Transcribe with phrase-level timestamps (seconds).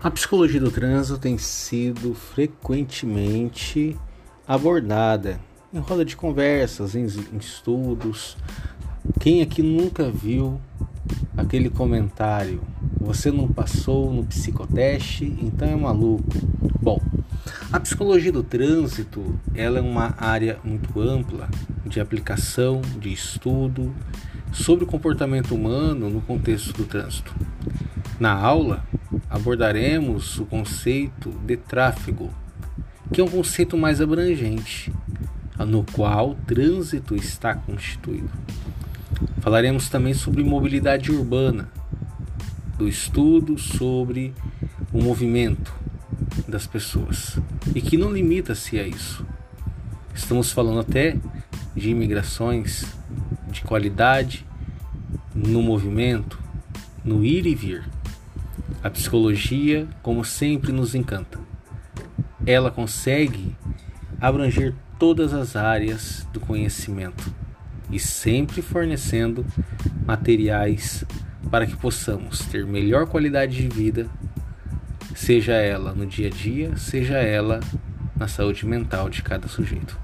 [0.00, 3.96] A psicologia do trânsito tem sido frequentemente
[4.46, 5.40] abordada
[5.74, 7.04] em roda de conversas, em,
[7.36, 8.36] estudos.
[9.18, 10.60] Quem aqui nunca viu
[11.36, 12.60] aquele comentário?
[13.00, 16.30] Você não passou no psicoteste, então é maluco.
[16.80, 17.02] Bom,
[17.72, 21.48] a psicologia do trânsito ela é uma área muito ampla
[21.84, 23.92] de aplicação, de estudo
[24.52, 27.34] sobre o comportamento humano no contexto do trânsito.
[28.20, 28.84] Na aula,
[29.28, 32.32] abordaremos o conceito de tráfego,
[33.12, 34.92] que é um conceito mais abrangente,
[35.58, 38.30] no qual o trânsito está constituído.
[39.40, 41.68] Falaremos também sobre mobilidade urbana,
[42.76, 44.32] do estudo sobre
[44.92, 45.74] o movimento
[46.46, 47.38] das pessoas
[47.74, 49.26] e que não limita-se a isso.
[50.14, 51.16] Estamos falando até
[51.74, 52.84] de imigrações
[53.50, 54.46] de qualidade
[55.34, 56.38] no movimento,
[57.04, 57.84] no ir e vir.
[58.82, 61.38] A psicologia, como sempre, nos encanta.
[62.46, 63.56] Ela consegue
[64.20, 67.32] abranger todas as áreas do conhecimento
[67.90, 69.44] e sempre fornecendo
[70.06, 71.04] materiais
[71.50, 74.08] para que possamos ter melhor qualidade de vida,
[75.14, 77.60] seja ela no dia a dia, seja ela
[78.14, 79.98] na saúde mental de cada sujeito.